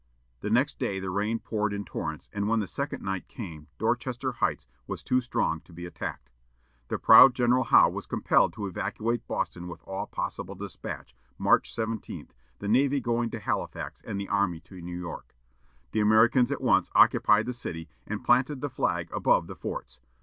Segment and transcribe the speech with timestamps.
[0.39, 4.31] The next day the rain poured in torrents, and when the second night came Dorchester
[4.31, 6.31] Heights were too strong to be attacked.
[6.87, 12.29] The proud General Howe was compelled to evacuate Boston with all possible dispatch, March 17,
[12.57, 15.35] the navy going to Halifax and the army to New York.
[15.91, 19.99] The Americans at once occupied the city, and planted the flag above the forts.